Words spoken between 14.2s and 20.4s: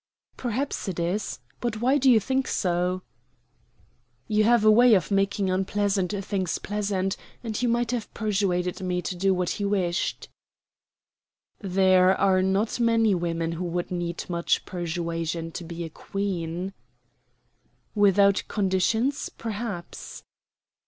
much persuasion to be a Queen." "Without conditions, perhaps."